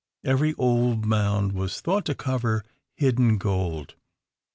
Every 0.23 0.55
old 0.55 1.05
mound 1.05 1.51
was 1.51 1.79
thought 1.79 2.05
to 2.05 2.15
cover 2.15 2.63
hidden 2.95 3.37
gold. 3.37 3.93